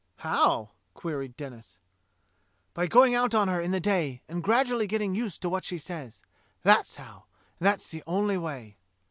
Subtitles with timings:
[0.01, 1.77] ^" "How?" queried Denis."
[2.73, 5.77] By going out on her in the day, and gradually getting used to wot she
[5.77, 6.23] says;
[6.63, 7.25] that's how;
[7.59, 8.77] and that's the only way."